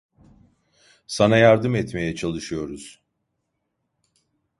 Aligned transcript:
Sana 1.07 1.37
yardım 1.37 1.75
etmeye 1.75 2.15
çalışıyoruz. 2.15 3.01